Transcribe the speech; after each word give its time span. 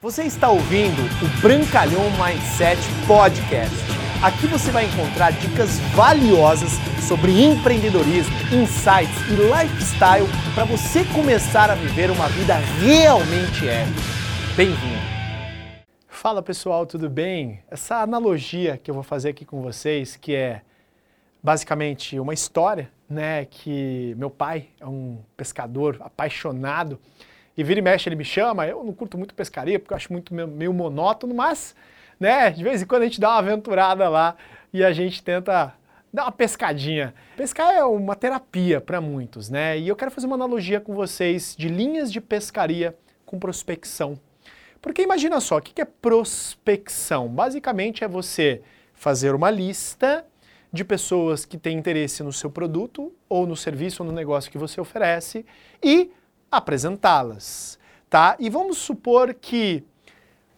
Você 0.00 0.22
está 0.22 0.48
ouvindo 0.48 1.02
o 1.02 1.42
Brancalhão 1.42 2.04
Mindset 2.12 2.80
Podcast. 3.04 3.74
Aqui 4.22 4.46
você 4.46 4.70
vai 4.70 4.84
encontrar 4.84 5.32
dicas 5.32 5.80
valiosas 5.92 6.70
sobre 7.02 7.32
empreendedorismo, 7.42 8.32
insights 8.54 9.18
e 9.28 9.34
lifestyle 9.34 10.28
para 10.54 10.64
você 10.66 11.04
começar 11.12 11.68
a 11.68 11.74
viver 11.74 12.12
uma 12.12 12.28
vida 12.28 12.54
realmente 12.80 13.68
épica. 13.68 14.00
Bem-vindo! 14.56 15.02
Fala 16.06 16.44
pessoal, 16.44 16.86
tudo 16.86 17.10
bem? 17.10 17.60
Essa 17.68 17.96
analogia 17.96 18.78
que 18.78 18.92
eu 18.92 18.94
vou 18.94 19.02
fazer 19.02 19.30
aqui 19.30 19.44
com 19.44 19.60
vocês, 19.60 20.14
que 20.14 20.32
é 20.32 20.62
basicamente 21.42 22.20
uma 22.20 22.32
história, 22.32 22.88
né, 23.10 23.46
que 23.46 24.14
meu 24.16 24.30
pai 24.30 24.68
é 24.78 24.86
um 24.86 25.18
pescador 25.36 25.96
apaixonado 25.98 27.00
e 27.58 27.64
vira 27.64 27.80
e 27.80 27.82
mexe 27.82 28.08
ele 28.08 28.14
me 28.14 28.24
chama, 28.24 28.68
eu 28.68 28.84
não 28.84 28.92
curto 28.92 29.18
muito 29.18 29.34
pescaria 29.34 29.80
porque 29.80 29.92
eu 29.92 29.96
acho 29.96 30.12
muito 30.12 30.32
meio 30.32 30.72
monótono, 30.72 31.34
mas, 31.34 31.74
né, 32.18 32.52
de 32.52 32.62
vez 32.62 32.80
em 32.80 32.86
quando 32.86 33.02
a 33.02 33.04
gente 33.06 33.20
dá 33.20 33.30
uma 33.30 33.38
aventurada 33.38 34.08
lá 34.08 34.36
e 34.72 34.84
a 34.84 34.92
gente 34.92 35.20
tenta 35.24 35.74
dar 36.12 36.26
uma 36.26 36.32
pescadinha. 36.32 37.12
Pescar 37.36 37.74
é 37.74 37.82
uma 37.82 38.14
terapia 38.14 38.80
para 38.80 39.00
muitos, 39.00 39.50
né? 39.50 39.76
E 39.76 39.88
eu 39.88 39.96
quero 39.96 40.12
fazer 40.12 40.28
uma 40.28 40.36
analogia 40.36 40.80
com 40.80 40.94
vocês 40.94 41.56
de 41.58 41.68
linhas 41.68 42.12
de 42.12 42.20
pescaria 42.20 42.96
com 43.26 43.40
prospecção. 43.40 44.20
Porque 44.80 45.02
imagina 45.02 45.40
só, 45.40 45.56
o 45.56 45.60
que 45.60 45.82
é 45.82 45.84
prospecção? 45.84 47.26
Basicamente 47.26 48.04
é 48.04 48.08
você 48.08 48.62
fazer 48.94 49.34
uma 49.34 49.50
lista 49.50 50.24
de 50.72 50.84
pessoas 50.84 51.44
que 51.44 51.58
têm 51.58 51.76
interesse 51.76 52.22
no 52.22 52.32
seu 52.32 52.52
produto 52.52 53.12
ou 53.28 53.48
no 53.48 53.56
serviço 53.56 54.04
ou 54.04 54.08
no 54.08 54.14
negócio 54.14 54.48
que 54.48 54.58
você 54.58 54.80
oferece 54.80 55.44
e 55.82 56.12
apresentá-las, 56.50 57.78
tá? 58.08 58.36
E 58.38 58.48
vamos 58.48 58.78
supor 58.78 59.34
que 59.34 59.84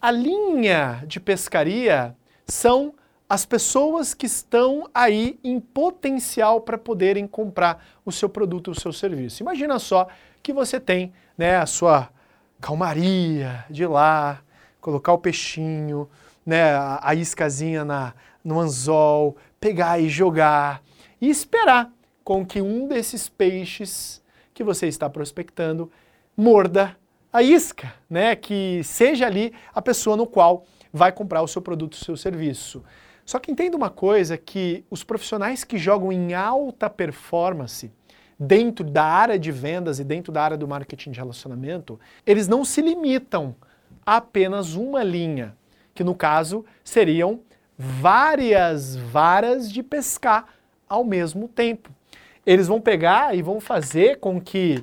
a 0.00 0.10
linha 0.10 1.02
de 1.06 1.18
pescaria 1.18 2.16
são 2.46 2.94
as 3.28 3.44
pessoas 3.44 4.14
que 4.14 4.26
estão 4.26 4.88
aí 4.94 5.38
em 5.44 5.60
potencial 5.60 6.62
para 6.62 6.78
poderem 6.78 7.26
comprar 7.26 7.84
o 8.04 8.10
seu 8.10 8.28
produto, 8.28 8.70
o 8.70 8.80
seu 8.80 8.92
serviço. 8.92 9.42
Imagina 9.42 9.78
só 9.78 10.08
que 10.42 10.52
você 10.52 10.80
tem, 10.80 11.12
né, 11.36 11.56
a 11.56 11.66
sua 11.66 12.08
calmaria 12.60 13.64
de 13.68 13.82
ir 13.82 13.86
lá, 13.86 14.40
colocar 14.80 15.12
o 15.12 15.18
peixinho, 15.18 16.08
né, 16.44 16.72
a, 16.72 17.00
a 17.02 17.14
iscazinha 17.14 17.84
na, 17.84 18.14
no 18.42 18.58
anzol, 18.58 19.36
pegar 19.60 20.00
e 20.00 20.08
jogar 20.08 20.82
e 21.20 21.28
esperar 21.28 21.92
com 22.24 22.46
que 22.46 22.62
um 22.62 22.88
desses 22.88 23.28
peixes 23.28 24.22
que 24.58 24.64
você 24.64 24.88
está 24.88 25.08
prospectando 25.08 25.88
morda 26.36 26.96
a 27.32 27.40
isca, 27.44 27.94
né? 28.10 28.34
Que 28.34 28.82
seja 28.82 29.24
ali 29.24 29.52
a 29.72 29.80
pessoa 29.80 30.16
no 30.16 30.26
qual 30.26 30.64
vai 30.92 31.12
comprar 31.12 31.42
o 31.42 31.46
seu 31.46 31.62
produto, 31.62 31.92
o 31.92 32.04
seu 32.04 32.16
serviço. 32.16 32.82
Só 33.24 33.38
que 33.38 33.52
entenda 33.52 33.76
uma 33.76 33.88
coisa 33.88 34.36
que 34.36 34.84
os 34.90 35.04
profissionais 35.04 35.62
que 35.62 35.78
jogam 35.78 36.10
em 36.10 36.34
alta 36.34 36.90
performance 36.90 37.92
dentro 38.36 38.84
da 38.84 39.04
área 39.04 39.38
de 39.38 39.52
vendas 39.52 40.00
e 40.00 40.04
dentro 40.04 40.32
da 40.32 40.42
área 40.42 40.56
do 40.56 40.66
marketing 40.66 41.12
de 41.12 41.20
relacionamento, 41.20 42.00
eles 42.26 42.48
não 42.48 42.64
se 42.64 42.82
limitam 42.82 43.54
a 44.04 44.16
apenas 44.16 44.74
uma 44.74 45.04
linha, 45.04 45.56
que 45.94 46.02
no 46.02 46.16
caso 46.16 46.64
seriam 46.82 47.42
várias 47.78 48.96
varas 48.96 49.70
de 49.70 49.84
pescar 49.84 50.46
ao 50.88 51.04
mesmo 51.04 51.46
tempo 51.46 51.96
eles 52.48 52.66
vão 52.66 52.80
pegar 52.80 53.36
e 53.36 53.42
vão 53.42 53.60
fazer 53.60 54.20
com 54.20 54.40
que 54.40 54.82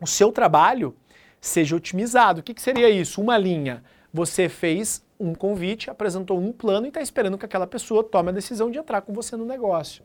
o 0.00 0.06
seu 0.06 0.32
trabalho 0.32 0.96
seja 1.38 1.76
otimizado. 1.76 2.40
O 2.40 2.42
que, 2.42 2.54
que 2.54 2.62
seria 2.62 2.88
isso? 2.88 3.20
Uma 3.20 3.36
linha. 3.36 3.84
Você 4.10 4.48
fez 4.48 5.04
um 5.20 5.34
convite, 5.34 5.90
apresentou 5.90 6.40
um 6.40 6.50
plano 6.50 6.86
e 6.86 6.88
está 6.88 7.02
esperando 7.02 7.36
que 7.36 7.44
aquela 7.44 7.66
pessoa 7.66 8.02
tome 8.02 8.30
a 8.30 8.32
decisão 8.32 8.70
de 8.70 8.78
entrar 8.78 9.02
com 9.02 9.12
você 9.12 9.36
no 9.36 9.44
negócio. 9.44 10.02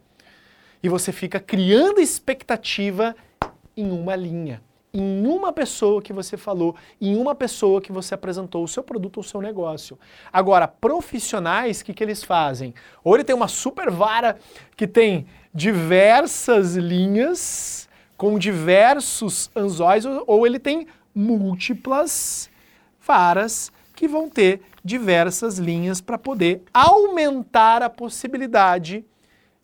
E 0.84 0.90
você 0.90 1.14
fica 1.14 1.40
criando 1.40 2.02
expectativa 2.02 3.16
em 3.78 3.90
uma 3.90 4.18
linha, 4.18 4.62
em 4.96 5.26
uma 5.26 5.52
pessoa 5.52 6.04
que 6.04 6.14
você 6.14 6.38
falou, 6.38 6.76
em 7.02 7.16
uma 7.16 7.34
pessoa 7.34 7.82
que 7.82 7.92
você 7.92 8.14
apresentou 8.14 8.64
o 8.64 8.68
seu 8.68 8.84
produto 8.84 9.18
ou 9.18 9.22
o 9.22 9.28
seu 9.28 9.42
negócio. 9.42 9.98
Agora, 10.32 10.68
profissionais, 10.68 11.82
o 11.82 11.86
que, 11.86 11.96
que 11.96 12.04
eles 12.04 12.24
fazem? 12.24 12.76
Ou 13.04 13.16
ele 13.16 13.24
tem 13.24 13.36
uma 13.36 13.48
super 13.48 13.90
vara 13.90 14.38
que 14.78 14.86
tem 14.86 15.26
diversas 15.52 16.76
linhas 16.76 17.90
com 18.16 18.38
diversos 18.38 19.50
anzóis, 19.56 20.06
ou 20.06 20.46
ele 20.46 20.60
tem 20.60 20.86
múltiplas 21.14 22.48
varas 23.02 23.72
que 23.96 24.08
vão 24.08 24.30
ter 24.30 24.62
diversas 24.86 25.58
linhas 25.58 26.02
para 26.02 26.20
poder 26.20 26.62
aumentar 26.72 27.82
a 27.82 27.90
possibilidade 27.90 29.04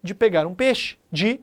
de 0.02 0.16
pegar 0.16 0.48
um 0.48 0.56
peixe, 0.56 0.98
de 1.12 1.40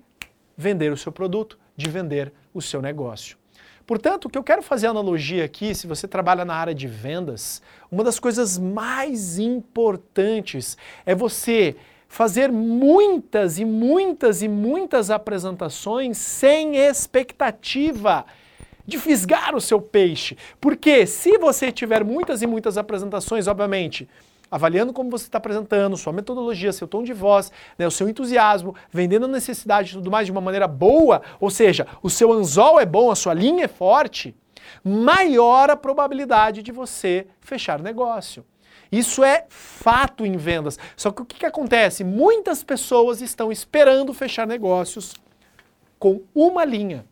vender 0.57 0.93
o 0.93 0.97
seu 0.97 1.13
produto, 1.13 1.57
de 1.77 1.89
vender 1.89 2.33
o 2.53 2.61
seu 2.61 2.83
negócio. 2.83 3.39
Portanto, 3.87 4.25
o 4.25 4.31
que 4.31 4.37
eu 4.37 4.43
quero 4.43 4.63
fazer 4.63 4.89
analogia 4.89 5.45
aqui, 5.45 5.73
se 5.75 5.87
você 5.87 6.09
trabalha 6.09 6.45
na 6.45 6.55
área 6.55 6.75
de 6.75 6.89
vendas, 6.89 7.63
uma 7.91 8.03
das 8.03 8.19
coisas 8.19 8.59
mais 8.59 9.39
importantes 9.39 10.77
é 11.05 11.15
você 11.15 11.77
fazer 12.09 12.51
muitas 12.51 13.59
e 13.59 13.65
muitas 13.65 14.43
e 14.43 14.49
muitas 14.49 15.11
apresentações 15.11 16.19
sem 16.19 16.77
expectativa 16.77 18.27
de 18.85 18.99
fisgar 18.99 19.55
o 19.55 19.61
seu 19.61 19.81
peixe. 19.81 20.37
Porque 20.61 21.07
se 21.07 21.39
você 21.39 21.71
tiver 21.71 22.05
muitas 22.05 22.43
e 22.43 22.47
muitas 22.47 22.77
apresentações, 22.77 23.47
obviamente, 23.47 24.09
avaliando 24.51 24.93
como 24.93 25.11
você 25.11 25.25
está 25.25 25.39
apresentando, 25.39 25.97
sua 25.97 26.13
metodologia, 26.13 26.73
seu 26.73 26.87
tom 26.87 27.03
de 27.03 27.13
voz, 27.13 27.51
né, 27.79 27.87
o 27.87 27.91
seu 27.91 28.09
entusiasmo, 28.09 28.75
vendendo 28.91 29.27
a 29.27 29.29
necessidade 29.29 29.91
e 29.91 29.95
tudo 29.95 30.11
mais 30.11 30.27
de 30.27 30.33
uma 30.33 30.41
maneira 30.41 30.69
boa, 30.69 31.23
ou 31.41 31.51
seja, 31.51 31.87
o 32.03 32.11
seu 32.11 32.33
anzol 32.33 32.81
é 32.81 32.87
bom, 32.87 33.11
a 33.11 33.17
sua 33.17 33.35
linha 33.35 33.65
é 33.65 33.69
forte, 33.69 34.35
maior 34.85 35.71
a 35.71 35.77
probabilidade 35.77 36.63
de 36.63 36.73
você 36.73 37.27
fechar 37.41 37.81
negócio. 37.81 38.45
Isso 38.91 39.25
é 39.25 39.47
fato 39.49 40.25
em 40.25 40.37
vendas. 40.37 40.79
Só 40.97 41.11
que 41.11 41.23
o 41.23 41.25
que, 41.25 41.39
que 41.39 41.47
acontece? 41.47 42.05
Muitas 42.05 42.63
pessoas 42.63 43.21
estão 43.21 43.51
esperando 43.51 44.15
fechar 44.15 44.47
negócios 44.47 45.15
com 45.99 46.23
uma 46.35 46.65
linha. 46.65 47.05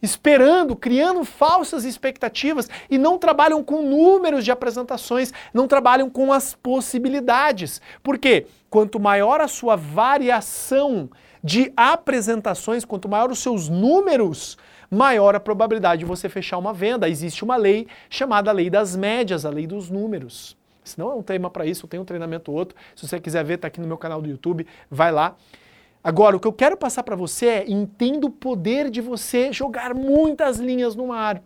Esperando, 0.00 0.76
criando 0.76 1.24
falsas 1.24 1.84
expectativas 1.84 2.68
e 2.88 2.96
não 2.96 3.18
trabalham 3.18 3.62
com 3.64 3.82
números 3.82 4.44
de 4.44 4.50
apresentações, 4.50 5.32
não 5.52 5.66
trabalham 5.66 6.08
com 6.08 6.32
as 6.32 6.54
possibilidades. 6.54 7.80
Por 8.02 8.18
quê? 8.18 8.46
Quanto 8.70 9.00
maior 9.00 9.40
a 9.40 9.48
sua 9.48 9.74
variação 9.76 11.10
de 11.42 11.72
apresentações, 11.76 12.84
quanto 12.84 13.08
maior 13.08 13.30
os 13.30 13.38
seus 13.38 13.68
números, 13.68 14.56
maior 14.90 15.34
a 15.34 15.40
probabilidade 15.40 16.00
de 16.00 16.04
você 16.04 16.28
fechar 16.28 16.58
uma 16.58 16.72
venda. 16.72 17.08
Existe 17.08 17.44
uma 17.44 17.56
lei 17.56 17.86
chamada 18.08 18.52
lei 18.52 18.70
das 18.70 18.96
médias, 18.96 19.44
a 19.44 19.50
lei 19.50 19.66
dos 19.66 19.90
números. 19.90 20.56
Se 20.84 20.98
não 20.98 21.10
é 21.10 21.14
um 21.14 21.22
tema 21.22 21.50
para 21.50 21.66
isso, 21.66 21.84
eu 21.84 21.90
tenho 21.90 22.02
um 22.02 22.06
treinamento 22.06 22.50
outro. 22.50 22.76
Se 22.96 23.06
você 23.06 23.20
quiser 23.20 23.44
ver, 23.44 23.54
está 23.54 23.68
aqui 23.68 23.80
no 23.80 23.86
meu 23.86 23.98
canal 23.98 24.22
do 24.22 24.28
YouTube, 24.28 24.66
vai 24.90 25.12
lá. 25.12 25.36
Agora, 26.08 26.38
o 26.38 26.40
que 26.40 26.48
eu 26.48 26.54
quero 26.54 26.74
passar 26.74 27.02
para 27.02 27.14
você 27.14 27.46
é 27.46 27.70
entenda 27.70 28.26
o 28.26 28.30
poder 28.30 28.88
de 28.88 28.98
você 28.98 29.52
jogar 29.52 29.92
muitas 29.92 30.56
linhas 30.56 30.96
no 30.96 31.08
mar 31.08 31.42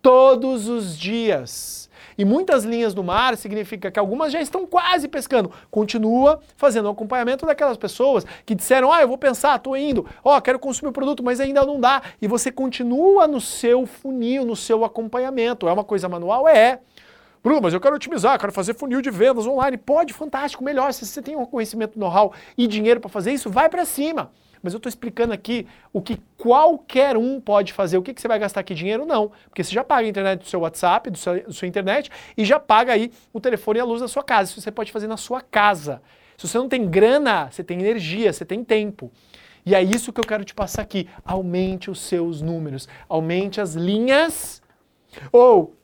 todos 0.00 0.68
os 0.68 0.98
dias. 0.98 1.90
E 2.16 2.24
muitas 2.24 2.64
linhas 2.64 2.94
no 2.94 3.04
mar 3.04 3.36
significa 3.36 3.90
que 3.90 3.98
algumas 3.98 4.32
já 4.32 4.40
estão 4.40 4.66
quase 4.66 5.06
pescando. 5.06 5.52
Continua 5.70 6.40
fazendo 6.56 6.86
o 6.86 6.92
acompanhamento 6.92 7.44
daquelas 7.44 7.76
pessoas 7.76 8.24
que 8.46 8.54
disseram: 8.54 8.90
"Ah, 8.90 9.02
eu 9.02 9.08
vou 9.08 9.18
pensar, 9.18 9.56
estou 9.56 9.76
indo. 9.76 10.06
Ó, 10.24 10.34
oh, 10.34 10.40
quero 10.40 10.58
consumir 10.58 10.88
o 10.88 10.94
produto, 10.94 11.22
mas 11.22 11.38
ainda 11.38 11.62
não 11.66 11.78
dá". 11.78 12.00
E 12.22 12.26
você 12.26 12.50
continua 12.50 13.28
no 13.28 13.38
seu 13.38 13.84
funil, 13.84 14.46
no 14.46 14.56
seu 14.56 14.82
acompanhamento. 14.82 15.68
É 15.68 15.72
uma 15.74 15.84
coisa 15.84 16.08
manual, 16.08 16.48
é. 16.48 16.80
Bruno, 17.42 17.62
mas 17.62 17.72
eu 17.72 17.80
quero 17.80 17.96
otimizar, 17.96 18.38
quero 18.38 18.52
fazer 18.52 18.74
funil 18.74 19.00
de 19.00 19.10
vendas 19.10 19.46
online. 19.46 19.78
Pode, 19.78 20.12
fantástico, 20.12 20.62
melhor. 20.62 20.92
Se 20.92 21.06
você 21.06 21.22
tem 21.22 21.36
um 21.36 21.46
conhecimento, 21.46 21.98
know-how 21.98 22.34
e 22.56 22.66
dinheiro 22.66 23.00
para 23.00 23.08
fazer 23.08 23.32
isso, 23.32 23.48
vai 23.48 23.68
para 23.68 23.84
cima. 23.84 24.30
Mas 24.62 24.74
eu 24.74 24.76
estou 24.76 24.90
explicando 24.90 25.32
aqui 25.32 25.66
o 25.90 26.02
que 26.02 26.20
qualquer 26.36 27.16
um 27.16 27.40
pode 27.40 27.72
fazer. 27.72 27.96
O 27.96 28.02
que, 28.02 28.12
que 28.12 28.20
você 28.20 28.28
vai 28.28 28.38
gastar 28.38 28.60
aqui 28.60 28.74
dinheiro? 28.74 29.06
Não. 29.06 29.32
Porque 29.48 29.64
você 29.64 29.72
já 29.72 29.82
paga 29.82 30.06
a 30.06 30.10
internet 30.10 30.40
do 30.40 30.46
seu 30.46 30.60
WhatsApp, 30.60 31.08
do 31.08 31.16
seu, 31.16 31.42
do 31.44 31.52
sua 31.52 31.66
internet, 31.66 32.10
e 32.36 32.44
já 32.44 32.60
paga 32.60 32.92
aí 32.92 33.10
o 33.32 33.40
telefone 33.40 33.78
e 33.78 33.80
a 33.80 33.84
luz 33.84 34.02
da 34.02 34.08
sua 34.08 34.22
casa. 34.22 34.50
Isso 34.50 34.60
você 34.60 34.70
pode 34.70 34.92
fazer 34.92 35.06
na 35.06 35.16
sua 35.16 35.40
casa. 35.40 36.02
Se 36.36 36.46
você 36.46 36.58
não 36.58 36.68
tem 36.68 36.88
grana, 36.88 37.50
você 37.50 37.64
tem 37.64 37.80
energia, 37.80 38.32
você 38.32 38.44
tem 38.44 38.62
tempo. 38.62 39.10
E 39.64 39.74
é 39.74 39.82
isso 39.82 40.12
que 40.12 40.20
eu 40.20 40.24
quero 40.24 40.44
te 40.44 40.54
passar 40.54 40.82
aqui. 40.82 41.08
Aumente 41.24 41.90
os 41.90 42.00
seus 42.00 42.42
números, 42.42 42.86
aumente 43.08 43.62
as 43.62 43.74
linhas. 43.74 44.60
Ou 45.32 45.74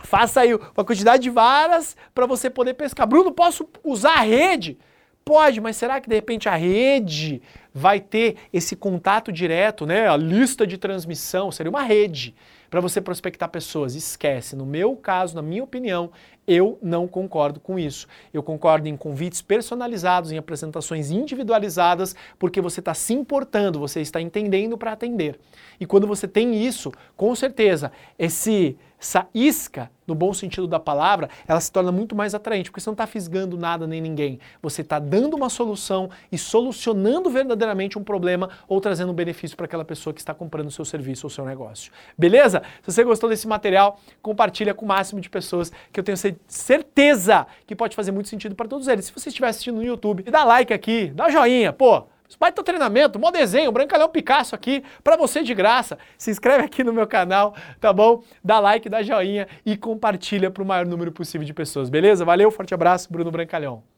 Faça 0.00 0.40
aí 0.40 0.54
uma 0.54 0.84
quantidade 0.84 1.22
de 1.22 1.30
varas 1.30 1.96
para 2.14 2.26
você 2.26 2.48
poder 2.48 2.74
pescar. 2.74 3.06
Bruno, 3.06 3.32
posso 3.32 3.68
usar 3.84 4.14
a 4.14 4.22
rede? 4.22 4.78
Pode, 5.24 5.60
mas 5.60 5.76
será 5.76 6.00
que 6.00 6.08
de 6.08 6.14
repente 6.14 6.48
a 6.48 6.54
rede 6.54 7.42
vai 7.78 8.00
ter 8.00 8.36
esse 8.52 8.74
contato 8.74 9.30
direto, 9.30 9.86
né? 9.86 10.08
A 10.08 10.16
lista 10.16 10.66
de 10.66 10.76
transmissão 10.76 11.52
seria 11.52 11.70
uma 11.70 11.82
rede. 11.82 12.34
para 12.68 12.82
você 12.82 13.00
prospectar 13.00 13.48
pessoas. 13.48 13.94
Esquece. 13.94 14.54
No 14.54 14.66
meu 14.66 14.94
caso, 14.94 15.34
na 15.34 15.40
minha 15.40 15.64
opinião, 15.64 16.10
eu 16.46 16.78
não 16.82 17.08
concordo 17.08 17.60
com 17.60 17.78
isso. 17.78 18.06
Eu 18.32 18.42
concordo 18.42 18.88
em 18.88 18.96
convites 18.96 19.40
personalizados, 19.40 20.32
em 20.32 20.36
apresentações 20.36 21.10
individualizadas, 21.10 22.14
porque 22.38 22.60
você 22.60 22.80
está 22.80 22.92
se 22.92 23.14
importando, 23.14 23.78
você 23.78 24.00
está 24.00 24.20
entendendo 24.20 24.76
para 24.76 24.92
atender. 24.92 25.38
E 25.80 25.86
quando 25.86 26.06
você 26.06 26.28
tem 26.28 26.62
isso, 26.62 26.92
com 27.16 27.34
certeza, 27.34 27.90
esse 28.18 28.76
essa 29.00 29.28
isca, 29.32 29.90
no 30.06 30.14
bom 30.14 30.34
sentido 30.34 30.66
da 30.66 30.80
palavra, 30.80 31.30
ela 31.46 31.60
se 31.60 31.70
torna 31.70 31.92
muito 31.92 32.16
mais 32.16 32.34
atraente, 32.34 32.68
porque 32.68 32.80
você 32.80 32.90
não 32.90 32.94
está 32.94 33.06
fisgando 33.06 33.56
nada 33.56 33.86
nem 33.86 34.00
ninguém. 34.00 34.40
Você 34.60 34.82
está 34.82 34.98
dando 34.98 35.34
uma 35.34 35.48
solução 35.48 36.10
e 36.32 36.36
solucionando 36.36 37.30
verdadeiramente 37.30 37.67
um 37.98 38.04
problema 38.04 38.50
ou 38.68 38.80
trazendo 38.80 39.12
um 39.12 39.14
benefício 39.14 39.56
para 39.56 39.66
aquela 39.66 39.84
pessoa 39.84 40.12
que 40.12 40.20
está 40.20 40.34
comprando 40.34 40.68
o 40.68 40.70
seu 40.70 40.84
serviço 40.84 41.26
ou 41.26 41.30
seu 41.30 41.44
negócio. 41.44 41.92
Beleza? 42.16 42.62
Se 42.82 42.92
você 42.92 43.04
gostou 43.04 43.28
desse 43.28 43.46
material, 43.46 43.98
compartilha 44.22 44.74
com 44.74 44.84
o 44.84 44.88
máximo 44.88 45.20
de 45.20 45.28
pessoas 45.28 45.72
que 45.92 45.98
eu 45.98 46.04
tenho 46.04 46.16
certeza 46.46 47.46
que 47.66 47.74
pode 47.74 47.94
fazer 47.96 48.12
muito 48.12 48.28
sentido 48.28 48.54
para 48.54 48.68
todos 48.68 48.88
eles. 48.88 49.06
Se 49.06 49.12
você 49.12 49.28
estiver 49.28 49.48
assistindo 49.48 49.76
no 49.76 49.84
YouTube, 49.84 50.22
dá 50.24 50.44
like 50.44 50.72
aqui, 50.72 51.12
dá 51.14 51.28
joinha, 51.30 51.72
pô! 51.72 52.06
Baita 52.38 52.62
treinamento, 52.62 53.18
mó 53.18 53.30
desenho, 53.30 53.72
Brancalhão 53.72 54.08
Picasso 54.08 54.54
aqui 54.54 54.84
para 55.02 55.16
você 55.16 55.42
de 55.42 55.54
graça. 55.54 55.98
Se 56.16 56.30
inscreve 56.30 56.64
aqui 56.64 56.84
no 56.84 56.92
meu 56.92 57.06
canal, 57.06 57.54
tá 57.80 57.92
bom? 57.92 58.22
Dá 58.44 58.60
like, 58.60 58.88
dá 58.88 59.02
joinha 59.02 59.48
e 59.64 59.76
compartilha 59.76 60.50
para 60.50 60.62
o 60.62 60.66
maior 60.66 60.86
número 60.86 61.10
possível 61.10 61.46
de 61.46 61.54
pessoas, 61.54 61.88
beleza? 61.88 62.24
Valeu, 62.24 62.50
forte 62.50 62.74
abraço, 62.74 63.10
Bruno 63.10 63.30
Brancalhão. 63.30 63.97